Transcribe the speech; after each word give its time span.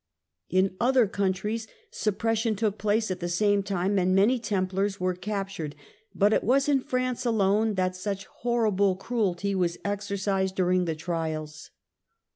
In 0.49 0.75
other 0.79 1.05
countries 1.05 1.67
suppression 1.91 2.55
took 2.55 2.79
place 2.79 3.11
at 3.11 3.19
the 3.19 3.29
same 3.29 3.61
time, 3.61 3.99
and 3.99 4.15
many 4.15 4.39
Templars 4.39 4.99
were 4.99 5.13
captured, 5.13 5.75
but 6.15 6.33
it 6.33 6.43
was 6.43 6.67
in 6.67 6.79
France 6.81 7.23
alone 7.23 7.75
that 7.75 7.95
such 7.95 8.25
horrible 8.39 8.95
cruelty 8.95 9.53
was 9.53 9.77
exercised 9.85 10.55
during 10.55 10.85
the 10.85 10.95
trials. 10.95 11.69